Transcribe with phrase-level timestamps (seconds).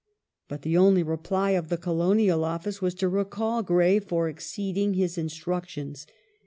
[0.47, 5.15] But the only reply of the Colonial Office was to recall Grey for exceeding his
[5.15, 6.07] instructions.